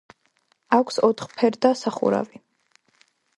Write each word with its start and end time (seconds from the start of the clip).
აქვს 0.77 0.97
ოთხფერდა 1.07 1.71
სახურავი. 1.83 2.43